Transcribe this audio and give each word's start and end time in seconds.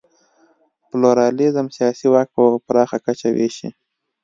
پلورالېزم 0.89 1.67
سیاسي 1.75 2.07
واک 2.09 2.27
په 2.35 2.43
پراخه 2.67 2.97
کچه 3.05 3.27
وېشي. 3.35 3.69